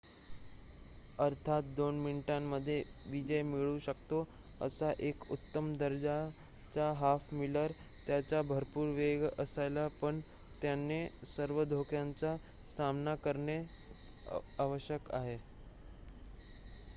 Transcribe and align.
अर्थात 1.19 1.63
2 1.77 1.91
मिनिटांमध्ये 1.95 2.77
विजय 3.07 3.41
मिळवू 3.43 3.77
शकतो 3.79 4.23
असा 4.61 4.91
एक 5.01 5.29
उत्तम 5.31 5.71
दर्जाचा 5.75 6.91
हाफ-मिलर 6.99 7.71
त्याच्याकडे 8.07 8.47
भरपूर 8.49 8.87
वेग 8.95 9.27
असायला 9.37 9.87
पण 10.01 10.19
त्याने 10.61 11.05
सर्व 11.37 11.63
धोक्यांचा 11.67 12.35
सामना 12.69 13.15
करणे 13.23 13.61
आवश्यक 14.59 15.11
आहे 15.13 15.37